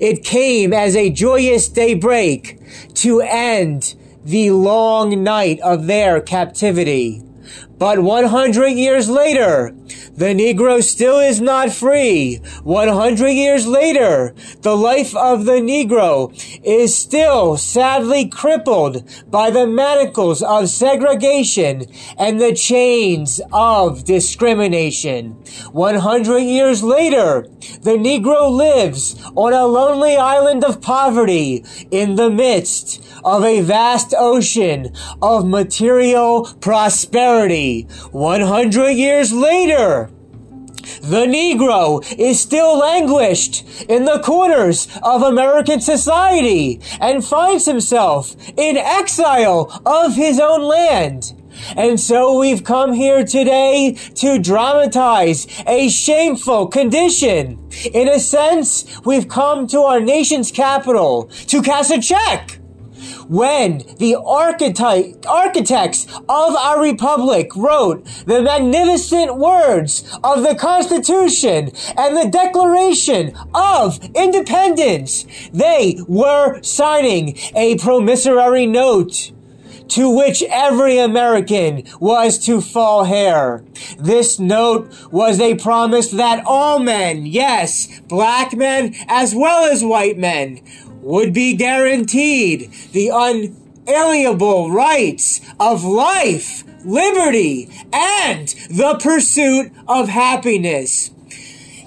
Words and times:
It 0.00 0.24
came 0.24 0.72
as 0.72 0.96
a 0.96 1.10
joyous 1.10 1.68
daybreak 1.68 2.58
to 2.94 3.20
end 3.20 3.94
the 4.24 4.50
long 4.50 5.22
night 5.22 5.60
of 5.60 5.86
their 5.86 6.20
captivity. 6.20 7.22
But 7.78 8.00
100 8.00 8.68
years 8.68 9.10
later, 9.10 9.74
the 10.16 10.32
Negro 10.34 10.82
still 10.82 11.18
is 11.18 11.42
not 11.42 11.70
free. 11.70 12.36
100 12.62 13.28
years 13.28 13.66
later, 13.66 14.34
the 14.62 14.74
life 14.74 15.14
of 15.14 15.44
the 15.44 15.60
Negro 15.60 16.32
is 16.64 16.96
still 16.96 17.58
sadly 17.58 18.26
crippled 18.28 19.04
by 19.30 19.50
the 19.50 19.66
manacles 19.66 20.42
of 20.42 20.70
segregation 20.70 21.84
and 22.16 22.40
the 22.40 22.54
chains 22.54 23.42
of 23.52 24.04
discrimination. 24.04 25.32
100 25.72 26.38
years 26.38 26.82
later, 26.82 27.46
the 27.82 27.98
Negro 28.08 28.50
lives 28.50 29.22
on 29.34 29.52
a 29.52 29.66
lonely 29.66 30.16
island 30.16 30.64
of 30.64 30.80
poverty 30.80 31.62
in 31.90 32.16
the 32.16 32.30
midst 32.30 33.04
of 33.22 33.44
a 33.44 33.60
vast 33.60 34.14
ocean 34.16 34.92
of 35.20 35.46
material 35.46 36.48
prosperity. 36.60 37.65
100 38.12 38.90
years 38.90 39.32
later, 39.32 40.10
the 41.02 41.26
Negro 41.26 42.04
is 42.18 42.40
still 42.40 42.78
languished 42.78 43.64
in 43.88 44.04
the 44.04 44.20
corners 44.20 44.88
of 45.02 45.22
American 45.22 45.80
society 45.80 46.80
and 47.00 47.24
finds 47.24 47.66
himself 47.66 48.36
in 48.56 48.76
exile 48.76 49.82
of 49.84 50.14
his 50.14 50.38
own 50.40 50.62
land. 50.62 51.32
And 51.76 51.98
so 51.98 52.38
we've 52.38 52.62
come 52.62 52.92
here 52.92 53.24
today 53.24 53.96
to 54.16 54.38
dramatize 54.38 55.46
a 55.66 55.88
shameful 55.88 56.66
condition. 56.68 57.58
In 57.92 58.08
a 58.08 58.20
sense, 58.20 58.84
we've 59.04 59.28
come 59.28 59.66
to 59.68 59.80
our 59.80 60.00
nation's 60.00 60.52
capital 60.52 61.30
to 61.48 61.62
cast 61.62 61.90
a 61.90 62.00
check 62.00 62.58
when 63.28 63.78
the 63.98 64.16
architects 64.16 66.06
of 66.28 66.56
our 66.56 66.80
republic 66.80 67.54
wrote 67.56 68.04
the 68.26 68.42
magnificent 68.42 69.36
words 69.36 70.04
of 70.22 70.42
the 70.42 70.54
Constitution 70.54 71.70
and 71.96 72.16
the 72.16 72.28
Declaration 72.30 73.36
of 73.54 73.98
Independence, 74.14 75.26
they 75.52 75.98
were 76.06 76.62
signing 76.62 77.36
a 77.54 77.76
promissory 77.78 78.66
note 78.66 79.32
to 79.88 80.10
which 80.10 80.42
every 80.42 80.98
American 80.98 81.84
was 82.00 82.38
to 82.46 82.60
fall 82.60 83.04
heir. 83.04 83.64
This 83.98 84.38
note 84.38 84.90
was 85.10 85.40
a 85.40 85.56
promise 85.56 86.10
that 86.10 86.42
all 86.46 86.78
men, 86.78 87.26
yes, 87.26 88.00
black 88.08 88.54
men 88.54 88.94
as 89.08 89.34
well 89.34 89.70
as 89.70 89.84
white 89.84 90.18
men, 90.18 90.60
would 91.00 91.32
be 91.32 91.54
guaranteed 91.54 92.70
the 92.92 93.10
unalienable 93.12 94.70
rights 94.70 95.40
of 95.60 95.84
life, 95.84 96.64
liberty, 96.84 97.70
and 97.92 98.48
the 98.68 98.98
pursuit 99.00 99.72
of 99.86 100.08
happiness. 100.08 101.10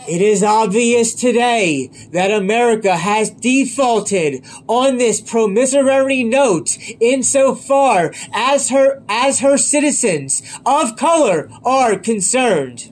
It 0.09 0.23
is 0.23 0.41
obvious 0.41 1.13
today 1.13 1.91
that 2.13 2.31
America 2.31 2.97
has 2.97 3.29
defaulted 3.29 4.43
on 4.67 4.97
this 4.97 5.21
promissory 5.21 6.23
note 6.23 6.79
insofar 6.99 8.11
as 8.33 8.69
her, 8.69 9.03
as 9.07 9.41
her 9.41 9.55
citizens 9.55 10.41
of 10.65 10.95
color 10.95 11.51
are 11.63 11.95
concerned. 11.99 12.91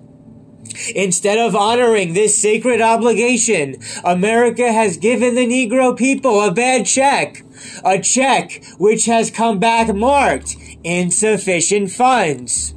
Instead 0.95 1.39
of 1.39 1.55
honoring 1.55 2.13
this 2.13 2.39
sacred 2.39 2.81
obligation, 2.81 3.77
America 4.03 4.71
has 4.71 4.97
given 4.97 5.33
the 5.33 5.47
Negro 5.47 5.97
people 5.97 6.39
a 6.39 6.51
bad 6.51 6.85
check. 6.85 7.43
A 7.83 7.99
check 7.99 8.63
which 8.77 9.05
has 9.05 9.31
come 9.31 9.57
back 9.57 9.91
marked 9.91 10.55
insufficient 10.83 11.89
funds. 11.89 12.75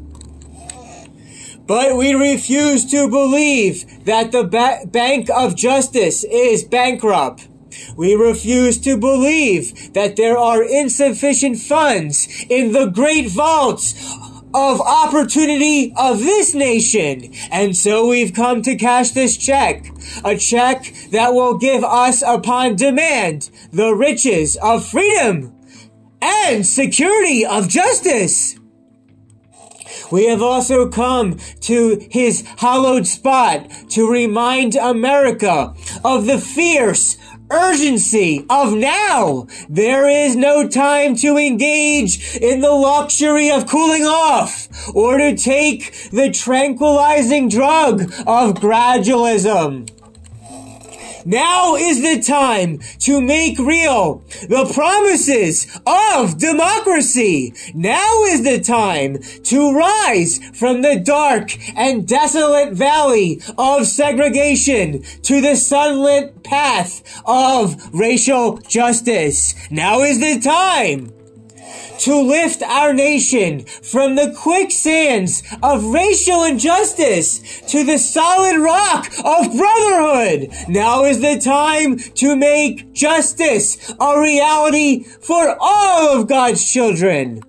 But 1.67 1.97
we 1.97 2.15
refuse 2.15 2.91
to 2.91 3.09
believe 3.09 4.05
that 4.05 4.33
the 4.33 4.45
ba- 4.45 4.87
Bank 4.87 5.29
of 5.31 5.57
Justice 5.57 6.25
is 6.25 6.65
bankrupt. 6.65 7.49
We 7.97 8.15
refuse 8.15 8.79
to 8.79 8.97
believe 8.97 9.93
that 9.95 10.17
there 10.17 10.37
are 10.37 10.63
insufficient 10.63 11.59
funds 11.59 12.27
in 12.49 12.73
the 12.73 12.87
great 12.87 13.31
vaults 13.31 13.95
of 14.53 14.81
opportunity 14.81 15.93
of 15.97 16.19
this 16.19 16.55
nation. 16.55 17.33
And 17.51 17.77
so 17.77 18.09
we've 18.09 18.35
come 18.35 18.63
to 18.63 18.77
cash 18.77 19.11
this 19.11 19.37
check. 19.37 19.87
A 20.25 20.37
check 20.37 20.93
that 21.13 21.33
will 21.35 21.57
give 21.57 21.85
us 21.85 22.23
upon 22.23 22.77
demand 22.77 23.51
the 23.73 23.95
riches 23.95 24.57
of 24.57 24.87
freedom 24.87 25.55
and 26.21 26.67
security 26.67 27.47
of 27.47 27.69
justice. 27.69 28.60
We 30.11 30.27
have 30.27 30.43
also 30.43 30.89
come 30.89 31.39
to 31.63 32.07
his 32.11 32.45
hallowed 32.57 33.07
spot 33.07 33.71
to 33.91 34.11
remind 34.11 34.75
America 34.75 35.75
of 36.05 36.27
the 36.27 36.39
fierce 36.39 37.17
urgency 37.51 38.47
of 38.49 38.73
now. 38.75 39.47
There 39.69 40.09
is 40.09 40.37
no 40.37 40.69
time 40.69 41.17
to 41.17 41.37
engage 41.37 42.37
in 42.37 42.61
the 42.61 42.73
luxury 42.73 43.51
of 43.51 43.69
cooling 43.69 44.05
off 44.05 44.69
or 44.95 45.19
to 45.19 45.37
take 45.37 46.11
the 46.11 46.31
tranquilizing 46.31 47.49
drug 47.49 48.03
of 48.27 48.55
gradualism. 48.55 49.89
Now 51.31 51.77
is 51.77 52.03
the 52.03 52.21
time 52.21 52.81
to 53.07 53.21
make 53.21 53.57
real 53.57 54.25
the 54.49 54.69
promises 54.75 55.69
of 55.87 56.39
democracy. 56.39 57.55
Now 57.73 58.25
is 58.25 58.43
the 58.43 58.59
time 58.59 59.19
to 59.45 59.73
rise 59.73 60.41
from 60.59 60.83
the 60.83 60.99
dark 60.99 61.57
and 61.77 62.09
desolate 62.09 62.73
valley 62.73 63.41
of 63.57 63.87
segregation 63.87 65.03
to 65.23 65.41
the 65.41 65.55
sunlit 65.55 66.43
path 66.43 67.23
of 67.25 67.77
racial 67.95 68.57
justice. 68.57 69.55
Now 69.71 70.01
is 70.03 70.19
the 70.19 70.41
time 70.41 71.13
to 72.01 72.21
lift 72.21 72.63
our 72.63 72.93
nation 72.93 73.65
from 73.65 74.17
the 74.17 74.35
quicksands 74.37 75.43
of 75.63 75.85
racial 75.85 76.45
injustice 76.45 77.61
to 77.71 77.85
the 77.85 77.99
solid 77.99 78.59
rock 78.59 79.07
of 79.25 79.57
brotherhood. 79.57 80.51
Now 80.69 81.05
is 81.05 81.21
the 81.21 81.39
time 81.39 81.99
to 81.99 82.37
make 82.37 82.93
justice 82.93 83.93
a 84.01 84.21
reality 84.21 85.05
for 85.05 85.57
all 85.61 86.19
of 86.19 86.29
God's 86.29 86.71
children. 86.71 87.43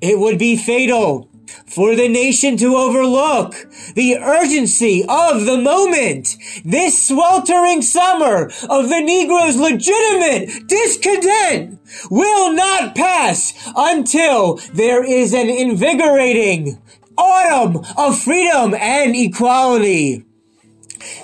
It 0.00 0.18
would 0.18 0.38
be 0.38 0.56
fatal 0.56 1.30
for 1.66 1.94
the 1.94 2.08
nation 2.08 2.56
to 2.58 2.76
overlook 2.76 3.54
the 3.94 4.16
urgency 4.16 5.04
of 5.08 5.44
the 5.46 5.58
moment. 5.58 6.36
This 6.64 7.08
sweltering 7.08 7.82
summer 7.82 8.50
of 8.68 8.88
the 8.88 9.00
Negro's 9.00 9.56
legitimate 9.56 10.68
discontent 10.68 11.78
will 12.10 12.52
not 12.52 12.94
pass 12.94 13.52
until 13.76 14.56
there 14.74 15.04
is 15.04 15.32
an 15.32 15.48
invigorating 15.48 16.78
autumn 17.16 17.82
of 17.96 18.20
freedom 18.20 18.74
and 18.74 19.16
equality. 19.16 20.25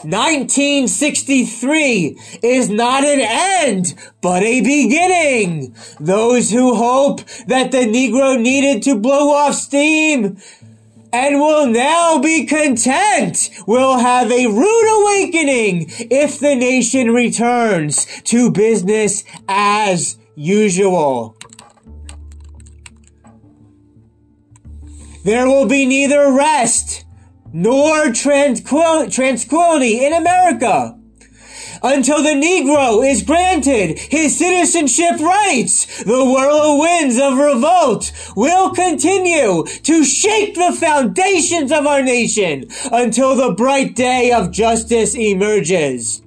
1963 0.02 2.18
is 2.42 2.68
not 2.68 3.04
an 3.04 3.20
end, 3.20 3.94
but 4.20 4.42
a 4.42 4.60
beginning. 4.60 5.74
Those 6.00 6.50
who 6.50 6.74
hope 6.74 7.20
that 7.46 7.70
the 7.72 7.86
Negro 7.86 8.38
needed 8.40 8.82
to 8.84 8.96
blow 8.98 9.30
off 9.30 9.54
steam 9.54 10.38
and 11.12 11.38
will 11.38 11.66
now 11.66 12.18
be 12.18 12.46
content 12.46 13.50
will 13.66 13.98
have 13.98 14.32
a 14.32 14.46
rude 14.46 15.02
awakening 15.02 15.86
if 16.10 16.38
the 16.38 16.54
nation 16.54 17.10
returns 17.10 18.06
to 18.22 18.50
business 18.50 19.22
as 19.48 20.16
usual. 20.34 21.36
There 25.24 25.46
will 25.46 25.66
be 25.66 25.86
neither 25.86 26.32
rest 26.32 27.04
nor 27.52 28.12
tranquil- 28.12 29.10
tranquility 29.10 30.04
in 30.04 30.12
America 30.12 30.98
until 31.82 32.22
the 32.22 32.30
Negro 32.30 33.04
is 33.08 33.22
granted 33.22 33.98
his 33.98 34.38
citizenship 34.38 35.18
rights. 35.20 36.04
The 36.04 36.24
whirlwinds 36.24 37.18
of 37.18 37.36
revolt 37.36 38.12
will 38.36 38.70
continue 38.70 39.64
to 39.64 40.04
shake 40.04 40.54
the 40.54 40.76
foundations 40.78 41.72
of 41.72 41.86
our 41.86 42.02
nation 42.02 42.68
until 42.90 43.34
the 43.34 43.52
bright 43.52 43.96
day 43.96 44.32
of 44.32 44.52
justice 44.52 45.14
emerges. 45.14 46.22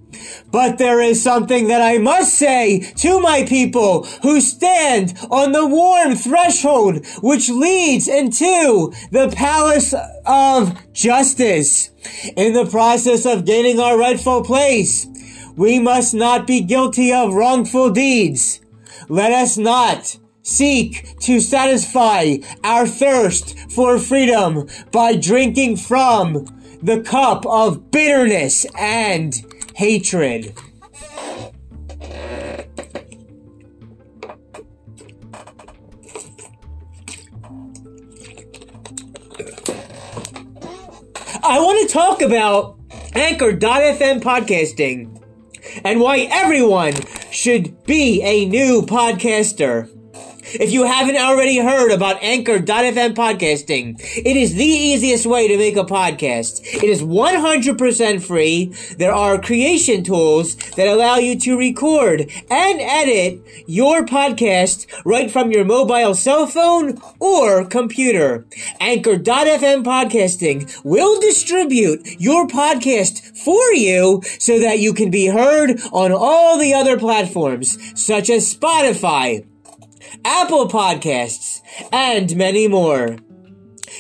But 0.52 0.78
there 0.78 1.02
is 1.02 1.22
something 1.22 1.68
that 1.68 1.82
I 1.82 1.98
must 1.98 2.36
say 2.36 2.80
to 2.98 3.20
my 3.20 3.46
people 3.46 4.04
who 4.22 4.42
stand 4.42 5.18
on 5.30 5.52
the 5.52 5.66
warm 5.66 6.16
threshold 6.16 7.06
which 7.22 7.50
leads 7.50 8.08
into 8.08 8.94
the 9.12 9.34
palace 9.36 9.94
of 10.26 10.94
justice. 10.94 11.92
In 12.36 12.54
the 12.54 12.66
process 12.66 13.26
of 13.26 13.46
gaining 13.46 13.80
our 13.80 13.98
rightful 13.98 14.44
place, 14.44 15.08
we 15.56 15.80
must 15.80 16.14
not 16.14 16.46
be 16.46 16.62
guilty 16.62 17.14
of 17.14 17.34
wrongful 17.34 17.90
deeds. 17.92 18.62
Let 19.10 19.32
us 19.32 19.58
not 19.58 20.18
seek 20.42 21.18
to 21.22 21.40
satisfy 21.40 22.38
our 22.64 22.86
thirst 22.86 23.58
for 23.72 23.98
freedom 23.98 24.68
by 24.92 25.16
drinking 25.16 25.78
from 25.78 26.46
the 26.84 27.02
cup 27.02 27.46
of 27.48 27.90
bitterness 27.90 28.66
and 28.78 29.34
hatred. 29.76 30.54
I 41.44 41.60
want 41.60 41.88
to 41.88 41.94
talk 41.94 42.22
about 42.22 42.80
Anchor.fm 43.14 44.22
podcasting 44.22 45.22
and 45.84 46.00
why 46.00 46.28
everyone 46.32 46.94
should 47.32 47.84
be 47.84 48.22
a 48.24 48.46
new 48.46 48.82
podcaster. 48.82 49.95
If 50.58 50.72
you 50.72 50.84
haven't 50.84 51.18
already 51.18 51.58
heard 51.58 51.92
about 51.92 52.24
Anchor.fm 52.24 53.14
podcasting, 53.14 54.00
it 54.00 54.38
is 54.38 54.54
the 54.54 54.64
easiest 54.64 55.26
way 55.26 55.50
to 55.50 55.58
make 55.58 55.76
a 55.76 55.84
podcast. 55.84 56.62
It 56.64 56.86
is 56.86 57.02
100% 57.02 58.24
free. 58.24 58.74
There 58.98 59.14
are 59.14 59.38
creation 59.38 60.06
tools 60.06 60.56
that 60.78 60.88
allow 60.88 61.18
you 61.18 61.38
to 61.42 61.58
record 61.58 62.32
and 62.50 62.80
edit 62.80 63.42
your 63.68 64.06
podcast 64.06 64.88
right 65.04 65.30
from 65.30 65.52
your 65.52 65.66
mobile 65.66 66.14
cell 66.14 66.48
phone 66.48 67.02
or 67.20 67.66
computer. 67.66 68.46
Anchor.fm 68.80 69.84
podcasting 69.84 70.84
will 70.86 71.20
distribute 71.20 72.20
your 72.20 72.48
podcast 72.48 73.38
for 73.38 73.74
you 73.74 74.22
so 74.40 74.58
that 74.60 74.80
you 74.80 74.94
can 74.94 75.12
be 75.12 75.28
heard 75.28 75.82
on 75.92 76.14
all 76.14 76.58
the 76.58 76.74
other 76.74 76.98
platforms 76.98 77.78
such 78.02 78.30
as 78.30 78.56
Spotify, 78.56 79.46
Apple 80.24 80.68
Podcasts, 80.68 81.62
and 81.92 82.36
many 82.36 82.68
more. 82.68 83.18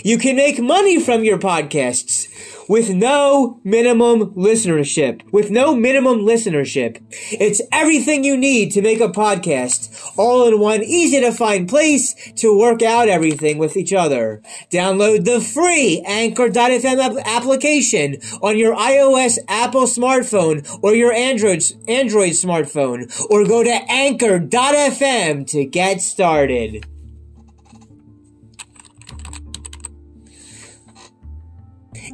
You 0.03 0.17
can 0.17 0.35
make 0.35 0.59
money 0.59 0.99
from 0.99 1.23
your 1.23 1.37
podcasts 1.37 2.27
with 2.67 2.89
no 2.89 3.59
minimum 3.63 4.33
listenership. 4.33 5.21
With 5.31 5.51
no 5.51 5.75
minimum 5.75 6.19
listenership. 6.19 7.01
It's 7.31 7.61
everything 7.71 8.23
you 8.23 8.37
need 8.37 8.71
to 8.71 8.81
make 8.81 8.99
a 8.99 9.09
podcast, 9.09 10.13
all 10.17 10.47
in 10.47 10.59
one 10.59 10.83
easy 10.83 11.21
to 11.21 11.31
find 11.31 11.69
place 11.69 12.15
to 12.37 12.57
work 12.57 12.81
out 12.81 13.07
everything 13.07 13.57
with 13.57 13.77
each 13.77 13.93
other. 13.93 14.41
Download 14.71 15.23
the 15.23 15.41
free 15.41 16.01
Anchor.fm 16.05 17.23
application 17.23 18.17
on 18.41 18.57
your 18.57 18.75
iOS 18.75 19.37
Apple 19.47 19.83
smartphone 19.83 20.67
or 20.83 20.93
your 20.93 21.13
Android, 21.13 21.63
Android 21.87 22.31
smartphone, 22.31 23.11
or 23.29 23.45
go 23.45 23.63
to 23.63 23.69
Anchor.fm 23.89 25.47
to 25.47 25.65
get 25.65 26.01
started. 26.01 26.85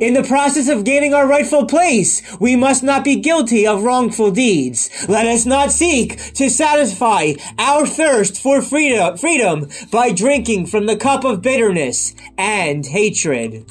In 0.01 0.15
the 0.15 0.23
process 0.23 0.67
of 0.67 0.83
gaining 0.83 1.13
our 1.13 1.27
rightful 1.27 1.67
place, 1.67 2.23
we 2.39 2.55
must 2.55 2.81
not 2.81 3.03
be 3.03 3.17
guilty 3.17 3.67
of 3.67 3.83
wrongful 3.83 4.31
deeds. 4.31 4.89
Let 5.07 5.27
us 5.27 5.45
not 5.45 5.71
seek 5.71 6.33
to 6.33 6.49
satisfy 6.49 7.33
our 7.59 7.85
thirst 7.85 8.41
for 8.41 8.63
freedom, 8.63 9.15
freedom 9.15 9.69
by 9.91 10.11
drinking 10.11 10.65
from 10.65 10.87
the 10.87 10.95
cup 10.95 11.23
of 11.23 11.43
bitterness 11.43 12.15
and 12.35 12.83
hatred. 12.83 13.63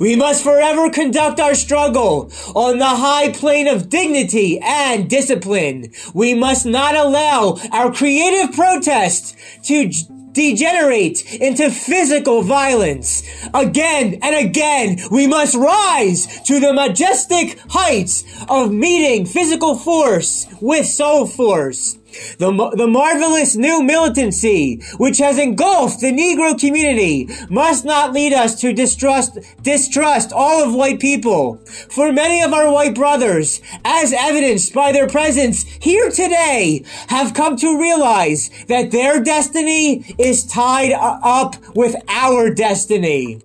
We 0.00 0.16
must 0.16 0.42
forever 0.42 0.90
conduct 0.90 1.38
our 1.38 1.54
struggle 1.54 2.32
on 2.56 2.78
the 2.78 2.86
high 2.86 3.30
plane 3.30 3.68
of 3.68 3.88
dignity 3.90 4.58
and 4.60 5.08
discipline. 5.08 5.92
We 6.14 6.34
must 6.34 6.66
not 6.66 6.96
allow 6.96 7.58
our 7.70 7.92
creative 7.92 8.54
protest 8.56 9.36
to 9.64 9.90
degenerate 10.32 11.34
into 11.34 11.70
physical 11.70 12.42
violence. 12.42 13.22
Again 13.54 14.18
and 14.22 14.46
again, 14.46 14.98
we 15.10 15.26
must 15.26 15.54
rise 15.54 16.40
to 16.44 16.60
the 16.60 16.72
majestic 16.72 17.58
heights 17.68 18.24
of 18.48 18.72
meeting 18.72 19.26
physical 19.26 19.76
force 19.76 20.46
with 20.60 20.86
soul 20.86 21.26
force. 21.26 21.99
The, 22.38 22.72
the 22.76 22.86
marvelous 22.86 23.56
new 23.56 23.82
militancy, 23.82 24.82
which 24.98 25.18
has 25.18 25.38
engulfed 25.38 26.00
the 26.00 26.12
Negro 26.12 26.58
community, 26.58 27.28
must 27.48 27.84
not 27.84 28.12
lead 28.12 28.32
us 28.32 28.60
to 28.60 28.72
distrust, 28.72 29.38
distrust 29.62 30.32
all 30.32 30.64
of 30.64 30.74
white 30.74 31.00
people. 31.00 31.56
For 31.90 32.12
many 32.12 32.42
of 32.42 32.52
our 32.52 32.72
white 32.72 32.94
brothers, 32.94 33.60
as 33.84 34.12
evidenced 34.12 34.74
by 34.74 34.92
their 34.92 35.08
presence 35.08 35.62
here 35.62 36.10
today, 36.10 36.84
have 37.08 37.34
come 37.34 37.56
to 37.56 37.80
realize 37.80 38.50
that 38.68 38.90
their 38.90 39.22
destiny 39.22 40.04
is 40.18 40.46
tied 40.46 40.92
up 40.92 41.56
with 41.74 41.94
our 42.08 42.50
destiny. 42.50 43.40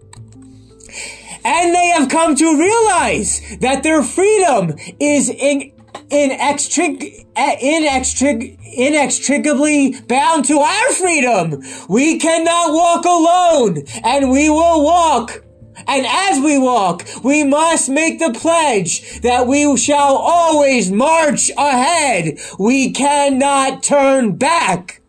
And 1.43 1.75
they 1.75 1.87
have 1.89 2.09
come 2.09 2.35
to 2.35 2.59
realize 2.59 3.39
that 3.59 3.83
their 3.83 4.01
freedom 4.01 4.73
is 4.99 5.29
in, 5.29 5.71
inextric- 6.09 7.25
inextric- 7.35 8.57
inextricably 8.75 9.99
bound 10.07 10.45
to 10.45 10.59
our 10.59 10.91
freedom. 10.93 11.61
We 11.89 12.19
cannot 12.19 12.73
walk 12.73 13.05
alone, 13.05 13.83
and 14.03 14.31
we 14.31 14.49
will 14.49 14.83
walk. 14.83 15.43
And 15.87 16.05
as 16.07 16.39
we 16.39 16.57
walk, 16.57 17.05
we 17.23 17.43
must 17.43 17.89
make 17.89 18.19
the 18.19 18.33
pledge 18.33 19.21
that 19.21 19.45
we 19.45 19.77
shall 19.77 20.15
always 20.15 20.91
march 20.91 21.51
ahead. 21.57 22.37
We 22.57 22.91
cannot 22.91 23.83
turn 23.83 24.37
back. 24.37 25.01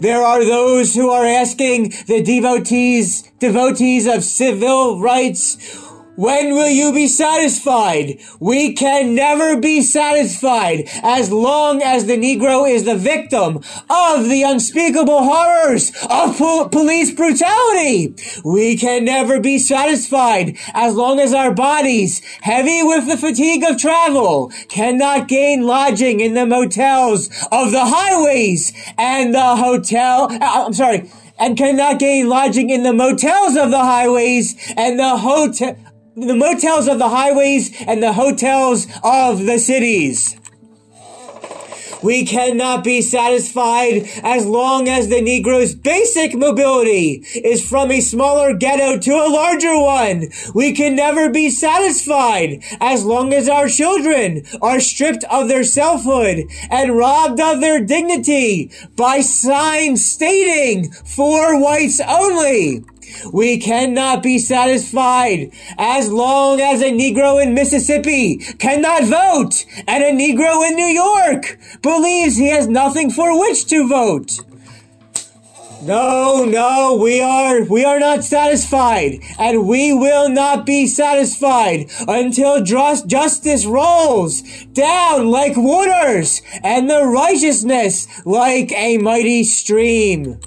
There 0.00 0.22
are 0.22 0.44
those 0.44 0.94
who 0.94 1.08
are 1.10 1.24
asking 1.24 1.94
the 2.06 2.22
devotees, 2.22 3.22
devotees 3.38 4.06
of 4.06 4.24
civil 4.24 5.00
rights, 5.00 5.56
when 6.16 6.54
will 6.54 6.68
you 6.68 6.92
be 6.92 7.08
satisfied? 7.08 8.18
We 8.40 8.72
can 8.72 9.14
never 9.14 9.58
be 9.58 9.82
satisfied 9.82 10.88
as 11.02 11.30
long 11.32 11.82
as 11.82 12.06
the 12.06 12.16
Negro 12.16 12.70
is 12.70 12.84
the 12.84 12.96
victim 12.96 13.56
of 13.90 14.28
the 14.28 14.42
unspeakable 14.46 15.24
horrors 15.24 15.90
of 16.08 16.38
po- 16.38 16.68
police 16.68 17.12
brutality. 17.12 18.14
We 18.44 18.76
can 18.76 19.04
never 19.04 19.40
be 19.40 19.58
satisfied 19.58 20.56
as 20.72 20.94
long 20.94 21.20
as 21.20 21.34
our 21.34 21.52
bodies, 21.54 22.20
heavy 22.42 22.82
with 22.82 23.08
the 23.08 23.16
fatigue 23.16 23.64
of 23.64 23.78
travel, 23.78 24.52
cannot 24.68 25.28
gain 25.28 25.62
lodging 25.62 26.20
in 26.20 26.34
the 26.34 26.46
motels 26.46 27.28
of 27.50 27.72
the 27.72 27.84
highways 27.84 28.72
and 28.98 29.34
the 29.34 29.56
hotel, 29.56 30.28
uh, 30.30 30.38
I'm 30.66 30.72
sorry, 30.72 31.10
and 31.38 31.56
cannot 31.56 31.98
gain 31.98 32.28
lodging 32.28 32.70
in 32.70 32.82
the 32.82 32.92
motels 32.92 33.56
of 33.56 33.70
the 33.70 33.78
highways 33.78 34.54
and 34.76 34.98
the 34.98 35.16
hotel, 35.16 35.76
the 36.16 36.34
motels 36.34 36.86
of 36.86 36.98
the 36.98 37.08
highways 37.08 37.74
and 37.86 38.02
the 38.02 38.12
hotels 38.12 38.86
of 39.02 39.46
the 39.46 39.58
cities. 39.58 40.36
We 42.04 42.26
cannot 42.26 42.84
be 42.84 43.00
satisfied 43.00 44.06
as 44.22 44.44
long 44.44 44.90
as 44.90 45.08
the 45.08 45.22
Negro's 45.22 45.74
basic 45.74 46.34
mobility 46.34 47.24
is 47.34 47.66
from 47.66 47.90
a 47.90 48.02
smaller 48.02 48.52
ghetto 48.52 48.98
to 48.98 49.10
a 49.12 49.32
larger 49.32 49.78
one. 49.78 50.28
We 50.54 50.72
can 50.72 50.96
never 50.96 51.30
be 51.30 51.48
satisfied 51.48 52.62
as 52.78 53.06
long 53.06 53.32
as 53.32 53.48
our 53.48 53.68
children 53.68 54.42
are 54.60 54.80
stripped 54.80 55.24
of 55.30 55.48
their 55.48 55.64
selfhood 55.64 56.44
and 56.70 56.94
robbed 56.94 57.40
of 57.40 57.62
their 57.62 57.82
dignity 57.82 58.70
by 58.96 59.22
signs 59.22 60.04
stating 60.04 60.92
for 60.92 61.58
whites 61.58 62.02
only. 62.06 62.84
We 63.32 63.58
cannot 63.58 64.22
be 64.22 64.38
satisfied 64.38 65.50
as 65.78 66.10
long 66.10 66.60
as 66.60 66.80
a 66.80 66.92
Negro 66.92 67.42
in 67.42 67.54
Mississippi 67.54 68.38
cannot 68.58 69.04
vote 69.04 69.64
and 69.86 70.04
a 70.04 70.12
Negro 70.12 70.68
in 70.68 70.76
New 70.76 70.86
York 70.86 71.58
believes 71.82 72.36
he 72.36 72.48
has 72.48 72.66
nothing 72.66 73.10
for 73.10 73.38
which 73.38 73.66
to 73.66 73.88
vote. 73.88 74.40
No, 75.84 76.46
no, 76.46 76.96
we 76.96 77.20
are, 77.20 77.62
we 77.64 77.84
are 77.84 78.00
not 78.00 78.24
satisfied, 78.24 79.18
and 79.38 79.68
we 79.68 79.92
will 79.92 80.30
not 80.30 80.64
be 80.64 80.86
satisfied 80.86 81.90
until 82.08 82.64
just, 82.64 83.06
justice 83.06 83.66
rolls 83.66 84.40
down 84.72 85.28
like 85.28 85.52
waters, 85.58 86.40
and 86.62 86.88
the 86.88 87.04
righteousness 87.04 88.08
like 88.24 88.72
a 88.72 88.96
mighty 88.96 89.44
stream. 89.44 90.40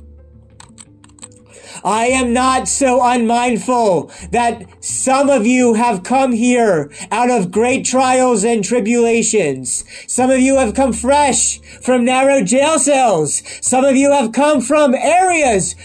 I 1.88 2.08
am 2.08 2.34
not 2.34 2.67
so 2.67 3.01
unmindful 3.01 4.12
that 4.32 4.65
some 4.84 5.29
of 5.29 5.46
you 5.46 5.75
have 5.75 6.03
come 6.03 6.34
here 6.34 6.91
out 7.13 7.32
of 7.32 7.50
great 7.50 7.86
trials 7.86 8.44
and 8.44 8.62
tribulations. 8.62 9.86
Some 10.06 10.29
of 10.29 10.41
you 10.41 10.58
have 10.58 10.74
come 10.74 10.91
fresh 10.91 11.62
from 11.82 12.03
narrow 12.03 12.44
jail 12.44 12.77
cells. 12.77 13.41
Some 13.62 13.86
of 13.86 13.96
you 13.96 14.12
have 14.12 14.34
come 14.34 14.60
from 14.60 14.96
areas 14.96 15.75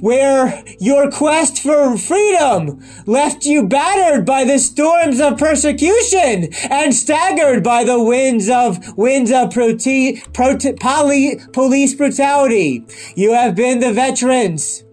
where 0.00 0.62
your 0.80 1.10
quest 1.10 1.62
for 1.62 1.96
freedom 1.96 2.84
left 3.06 3.46
you 3.46 3.66
battered 3.66 4.26
by 4.26 4.44
the 4.44 4.58
storms 4.58 5.18
of 5.18 5.38
persecution 5.38 6.52
and 6.68 6.94
staggered 6.94 7.64
by 7.64 7.84
the 7.84 8.02
winds 8.02 8.50
of 8.50 8.98
winds 8.98 9.30
of 9.30 9.48
prote, 9.48 10.22
prote, 10.34 10.78
poly, 10.78 11.40
police 11.54 11.94
brutality. 11.94 12.84
You 13.16 13.32
have 13.32 13.54
been 13.54 13.80
the 13.80 13.94
veterans 13.94 14.84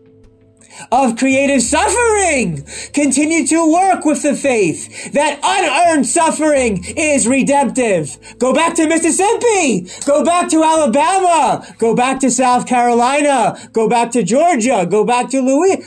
of 0.91 1.17
creative 1.17 1.61
suffering. 1.61 2.65
Continue 2.93 3.45
to 3.47 3.71
work 3.71 4.05
with 4.05 4.21
the 4.21 4.35
faith 4.35 5.11
that 5.13 5.39
unearned 5.43 6.07
suffering 6.07 6.83
is 6.97 7.27
redemptive. 7.27 8.17
Go 8.37 8.53
back 8.53 8.75
to 8.75 8.87
Mississippi. 8.87 9.87
Go 10.05 10.23
back 10.23 10.49
to 10.49 10.63
Alabama. 10.63 11.65
Go 11.77 11.95
back 11.95 12.19
to 12.19 12.31
South 12.31 12.67
Carolina. 12.67 13.57
Go 13.73 13.87
back 13.89 14.11
to 14.11 14.23
Georgia. 14.23 14.85
Go 14.89 15.03
back 15.03 15.29
to 15.29 15.41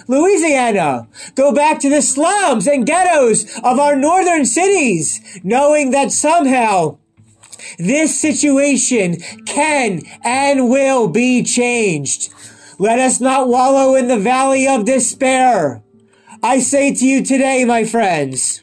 Louisiana. 0.09 1.09
Go 1.35 1.53
back 1.53 1.81
to 1.81 1.91
the 1.91 2.03
slums 2.03 2.67
and 2.67 2.87
ghettos 2.87 3.45
of 3.59 3.79
our 3.79 3.97
northern 3.97 4.45
cities, 4.45 5.21
knowing 5.43 5.91
that 5.91 6.13
somehow 6.13 6.99
this 7.79 8.19
situation 8.19 9.17
can 9.47 10.03
and 10.25 10.71
will 10.71 11.09
be 11.09 11.43
changed. 11.43 12.33
Let 12.81 13.01
us 13.01 13.21
not 13.21 13.49
wallow 13.49 13.97
in 13.97 14.07
the 14.07 14.21
valley 14.21 14.69
of 14.69 14.85
despair. 14.85 15.83
I 16.45 16.61
say 16.61 16.95
to 16.95 17.05
you 17.05 17.25
today, 17.25 17.65
my 17.65 17.83
friends, 17.83 18.63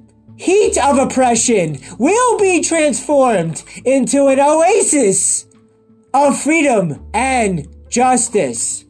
heat 0.41 0.75
of 0.83 0.97
oppression 0.97 1.77
will 1.99 2.39
be 2.39 2.63
transformed 2.63 3.63
into 3.85 4.27
an 4.27 4.39
oasis 4.39 5.45
of 6.15 6.41
freedom 6.41 7.07
and 7.13 7.67
justice. 7.89 8.83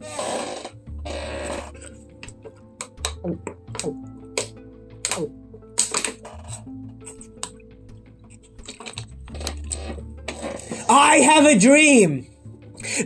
I 10.88 11.16
have 11.16 11.44
a 11.44 11.58
dream 11.58 12.26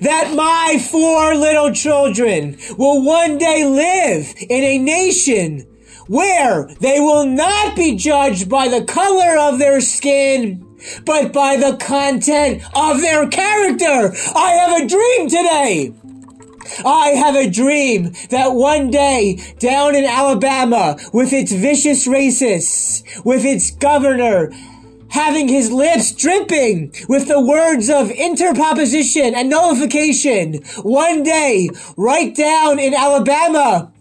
that 0.03 0.33
my 0.35 0.79
four 0.91 1.35
little 1.35 1.73
children 1.73 2.59
will 2.79 3.05
one 3.05 3.39
day 3.39 3.65
live 3.65 4.33
in 4.49 4.63
a 4.63 4.79
nation 4.79 5.67
where 6.09 6.69
they 6.81 7.01
will 7.01 7.27
not 7.27 7.77
be 7.77 7.97
judged 7.97 8.49
by 8.49 8.69
the 8.69 8.85
color 8.85 9.39
of 9.39 9.59
their 9.59 9.81
skin, 9.81 10.65
but 11.05 11.33
by 11.33 11.57
the 11.57 11.77
content 11.77 12.63
of 12.75 13.01
their 13.01 13.29
character. 13.29 14.15
I 14.35 14.51
have 14.53 14.83
a 14.83 14.89
dream 14.89 15.29
today. 15.29 15.93
I 16.85 17.09
have 17.11 17.37
a 17.37 17.51
dream 17.51 18.13
that 18.31 18.55
one 18.55 18.91
day 18.91 19.41
down 19.59 19.95
in 19.95 20.05
Alabama 20.05 20.97
with 21.13 21.33
its 21.33 21.53
vicious 21.53 22.07
racists, 22.07 23.03
with 23.25 23.45
its 23.45 23.71
governor 23.71 24.51
having 25.09 25.49
his 25.49 25.71
lips 25.71 26.13
dripping 26.13 26.93
with 27.09 27.29
the 27.29 27.41
words 27.41 27.89
of 27.89 28.11
interproposition 28.11 29.35
and 29.35 29.49
nullification, 29.49 30.55
one 30.83 31.23
day 31.23 31.71
right 31.97 32.35
down 32.35 32.79
in 32.79 32.93
Alabama 32.93 33.93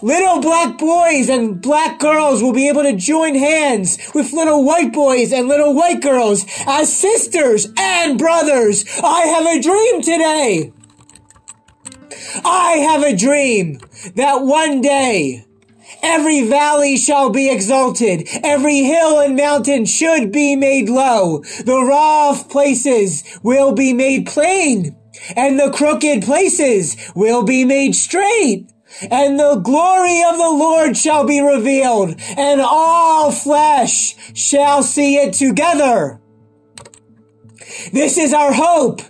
Little 0.00 0.40
black 0.40 0.78
boys 0.78 1.28
and 1.28 1.60
black 1.60 1.98
girls 1.98 2.40
will 2.40 2.52
be 2.52 2.68
able 2.68 2.84
to 2.84 2.94
join 2.94 3.34
hands 3.34 3.98
with 4.14 4.32
little 4.32 4.64
white 4.64 4.92
boys 4.92 5.32
and 5.32 5.48
little 5.48 5.74
white 5.74 6.00
girls 6.00 6.46
as 6.66 6.96
sisters 6.96 7.66
and 7.76 8.16
brothers. 8.16 8.84
I 9.02 9.22
have 9.22 9.46
a 9.46 9.60
dream 9.60 10.02
today. 10.02 10.72
I 12.44 12.72
have 12.88 13.02
a 13.02 13.16
dream 13.16 13.80
that 14.14 14.42
one 14.42 14.80
day 14.80 15.44
every 16.00 16.46
valley 16.46 16.96
shall 16.96 17.30
be 17.30 17.50
exalted, 17.50 18.28
every 18.44 18.84
hill 18.84 19.18
and 19.18 19.34
mountain 19.34 19.84
should 19.84 20.30
be 20.30 20.54
made 20.54 20.88
low, 20.88 21.40
the 21.64 21.84
rough 21.84 22.48
places 22.48 23.24
will 23.42 23.72
be 23.72 23.92
made 23.92 24.26
plain, 24.26 24.94
and 25.34 25.58
the 25.58 25.72
crooked 25.72 26.22
places 26.22 26.96
will 27.16 27.42
be 27.42 27.64
made 27.64 27.96
straight 27.96 28.68
and 29.10 29.38
the 29.38 29.56
glory 29.56 30.22
of 30.22 30.36
the 30.36 30.50
Lord 30.50 30.96
shall 30.96 31.26
be 31.26 31.40
revealed, 31.40 32.16
and 32.36 32.60
all 32.60 33.30
flesh 33.30 34.16
shall 34.34 34.82
see 34.82 35.16
it 35.16 35.32
together. 35.34 36.20
This 37.92 38.18
is 38.18 38.32
our 38.32 38.52
hope. 38.52 39.02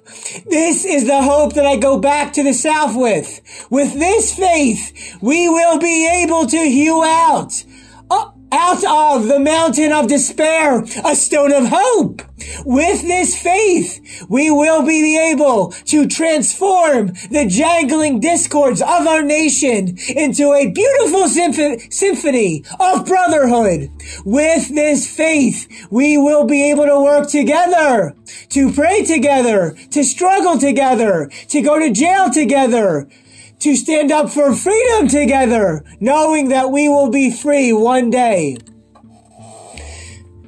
This 0.46 0.84
is 0.84 1.06
the 1.06 1.22
hope 1.22 1.54
that 1.54 1.66
I 1.66 1.76
go 1.76 1.98
back 1.98 2.32
to 2.34 2.42
the 2.42 2.54
South 2.54 2.96
with. 2.96 3.40
With 3.70 3.94
this 3.94 4.34
faith, 4.34 5.18
we 5.20 5.48
will 5.48 5.78
be 5.78 6.08
able 6.22 6.46
to 6.46 6.58
hew 6.58 7.02
out 7.04 7.64
oh, 8.10 8.34
out 8.52 8.84
of 8.84 9.28
the 9.28 9.38
mountain 9.38 9.92
of 9.92 10.08
despair, 10.08 10.84
a 11.04 11.14
stone 11.14 11.52
of 11.52 11.68
hope. 11.68 12.22
With 12.64 13.02
this 13.02 13.36
faith, 13.36 14.26
we 14.28 14.50
will 14.50 14.82
be 14.86 15.18
able 15.18 15.72
to 15.86 16.06
transform 16.06 17.08
the 17.30 17.46
jangling 17.48 18.20
discords 18.20 18.80
of 18.80 19.06
our 19.06 19.22
nation 19.22 19.98
into 20.08 20.52
a 20.52 20.70
beautiful 20.70 21.28
symphony 21.28 22.64
of 22.78 23.06
brotherhood. 23.06 23.90
With 24.24 24.68
this 24.74 25.06
faith, 25.08 25.66
we 25.90 26.16
will 26.16 26.44
be 26.44 26.70
able 26.70 26.86
to 26.86 27.00
work 27.02 27.28
together, 27.28 28.14
to 28.50 28.72
pray 28.72 29.04
together, 29.04 29.76
to 29.90 30.04
struggle 30.04 30.58
together, 30.58 31.30
to 31.48 31.60
go 31.60 31.78
to 31.78 31.90
jail 31.92 32.30
together, 32.30 33.08
to 33.60 33.76
stand 33.76 34.12
up 34.12 34.30
for 34.30 34.54
freedom 34.54 35.08
together, 35.08 35.84
knowing 36.00 36.48
that 36.48 36.70
we 36.70 36.88
will 36.88 37.10
be 37.10 37.30
free 37.30 37.72
one 37.72 38.10
day. 38.10 38.56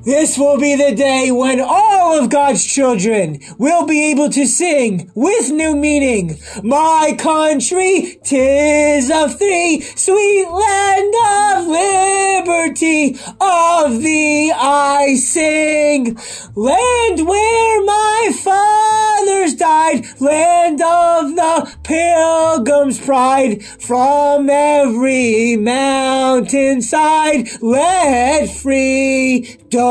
This 0.05 0.39
will 0.39 0.59
be 0.59 0.77
the 0.77 0.95
day 0.95 1.31
when 1.31 1.61
all 1.61 2.19
of 2.19 2.31
God's 2.31 2.65
children 2.65 3.39
will 3.59 3.85
be 3.87 4.11
able 4.11 4.31
to 4.31 4.47
sing 4.47 5.11
with 5.15 5.51
new 5.51 5.77
meaning. 5.77 6.39
My 6.63 7.15
country, 7.19 8.19
tis 8.25 9.11
of 9.11 9.39
thee, 9.39 9.83
sweet 9.83 10.47
land 10.49 11.15
of 11.37 11.67
liberty. 11.67 13.19
of 13.41 14.01
thee 14.03 14.51
I 14.51 15.17
sing. 15.17 16.17
Land 16.55 17.29
where 17.29 17.85
my 17.85 18.33
fathers 18.43 19.55
died, 19.55 20.07
land 20.19 20.81
of 20.81 21.37
the 21.37 21.77
pilgrim's 21.83 22.99
pride, 22.99 23.63
from 23.63 24.49
every 24.49 25.57
mountainside, 25.57 27.49
let 27.61 28.49
freedom 28.49 29.90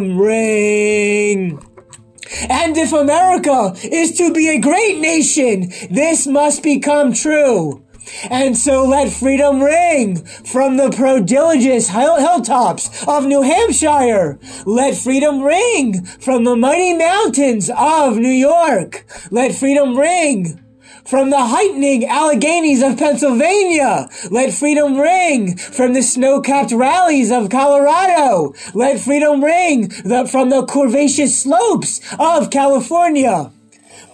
ring. 0.00 1.62
And 2.48 2.76
if 2.76 2.92
America 2.92 3.74
is 3.82 4.16
to 4.18 4.32
be 4.32 4.48
a 4.48 4.60
great 4.60 4.98
nation, 4.98 5.72
this 5.90 6.26
must 6.26 6.62
become 6.62 7.12
true. 7.12 7.84
And 8.30 8.56
so 8.56 8.84
let 8.84 9.12
freedom 9.12 9.62
ring 9.62 10.24
from 10.24 10.76
the 10.76 10.90
prodigious 10.90 11.88
hilltops 11.88 13.06
of 13.06 13.26
New 13.26 13.42
Hampshire. 13.42 14.38
Let 14.64 14.96
freedom 14.96 15.42
ring 15.42 16.04
from 16.04 16.44
the 16.44 16.56
mighty 16.56 16.94
mountains 16.96 17.70
of 17.76 18.16
New 18.16 18.28
York. 18.28 19.04
Let 19.30 19.54
freedom 19.54 19.98
ring 19.98 20.60
from 21.08 21.30
the 21.30 21.46
heightening 21.46 22.06
Alleghenies 22.06 22.82
of 22.82 22.98
Pennsylvania. 22.98 24.08
Let 24.30 24.52
freedom 24.52 24.98
ring 24.98 25.56
from 25.56 25.94
the 25.94 26.02
snow-capped 26.02 26.70
valleys 26.70 27.30
of 27.30 27.48
Colorado. 27.48 28.52
Let 28.74 29.00
freedom 29.00 29.42
ring 29.42 29.88
the, 30.04 30.28
from 30.30 30.50
the 30.50 30.66
curvaceous 30.66 31.30
slopes 31.30 32.00
of 32.18 32.50
California. 32.50 33.50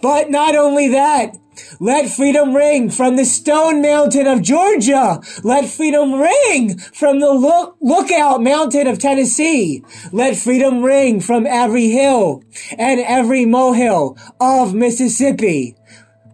But 0.00 0.30
not 0.30 0.54
only 0.54 0.88
that, 0.88 1.36
let 1.80 2.10
freedom 2.10 2.54
ring 2.54 2.90
from 2.90 3.16
the 3.16 3.24
stone 3.24 3.82
mountain 3.82 4.26
of 4.26 4.42
Georgia. 4.42 5.20
Let 5.42 5.68
freedom 5.68 6.14
ring 6.14 6.78
from 6.78 7.20
the 7.20 7.32
look, 7.32 7.76
lookout 7.80 8.42
mountain 8.42 8.86
of 8.86 8.98
Tennessee. 8.98 9.84
Let 10.12 10.36
freedom 10.36 10.82
ring 10.82 11.20
from 11.20 11.46
every 11.46 11.88
hill 11.88 12.42
and 12.76 13.00
every 13.00 13.44
molehill 13.46 14.16
of 14.40 14.74
Mississippi. 14.74 15.76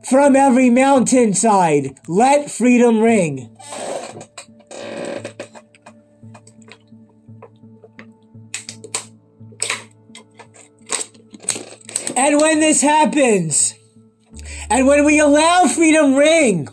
From 0.09 0.35
every 0.35 0.71
mountainside, 0.71 1.99
let 2.09 2.51
freedom 2.51 3.01
ring. 3.01 3.57
And 12.17 12.41
when 12.41 12.61
this 12.61 12.83
happens, 12.83 13.75
and 14.69 14.87
when 14.87 15.05
we 15.05 15.21
allow 15.21 15.67
freedom 15.67 16.15
ring, 16.15 16.67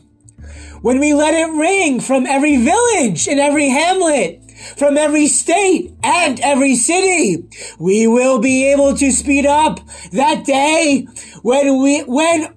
when 0.81 0.99
we 0.99 1.13
let 1.13 1.33
it 1.33 1.51
ring 1.51 1.99
from 1.99 2.25
every 2.25 2.57
village 2.57 3.27
and 3.27 3.39
every 3.39 3.69
hamlet, 3.69 4.41
from 4.75 4.97
every 4.97 5.27
state 5.27 5.93
and 6.03 6.39
every 6.39 6.75
city, 6.75 7.47
we 7.79 8.07
will 8.07 8.39
be 8.39 8.71
able 8.71 8.95
to 8.97 9.11
speed 9.11 9.45
up 9.45 9.79
that 10.11 10.43
day 10.45 11.07
when 11.43 11.81
we, 11.81 12.01
when 12.01 12.56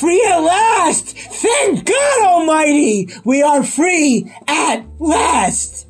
Free 0.00 0.24
at 0.30 0.38
last! 0.38 1.14
Thank 1.14 1.84
God 1.84 2.22
Almighty! 2.22 3.10
We 3.22 3.42
are 3.42 3.62
free 3.62 4.32
at 4.48 4.82
last! 4.98 5.89